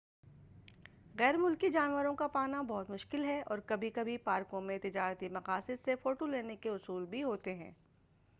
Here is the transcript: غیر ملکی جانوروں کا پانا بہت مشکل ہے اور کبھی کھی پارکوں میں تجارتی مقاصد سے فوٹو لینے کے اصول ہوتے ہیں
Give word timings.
غیر 1.19 1.37
ملکی 1.37 1.69
جانوروں 1.69 2.13
کا 2.15 2.27
پانا 2.27 2.61
بہت 2.61 2.89
مشکل 2.89 3.23
ہے 3.23 3.39
اور 3.41 3.59
کبھی 3.65 3.89
کھی 3.89 4.17
پارکوں 4.17 4.61
میں 4.61 4.77
تجارتی 4.79 5.29
مقاصد 5.29 5.85
سے 5.85 5.95
فوٹو 5.95 6.25
لینے 6.25 6.55
کے 6.55 6.69
اصول 6.69 7.05
ہوتے 7.23 7.55
ہیں 7.55 7.71